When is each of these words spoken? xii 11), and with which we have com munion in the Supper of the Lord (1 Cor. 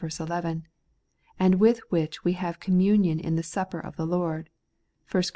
xii 0.09 0.23
11), 0.25 0.65
and 1.37 1.55
with 1.59 1.77
which 1.91 2.23
we 2.23 2.33
have 2.33 2.59
com 2.59 2.73
munion 2.79 3.21
in 3.21 3.35
the 3.35 3.43
Supper 3.43 3.79
of 3.79 3.97
the 3.97 4.07
Lord 4.07 4.49
(1 5.11 5.11
Cor. 5.11 5.29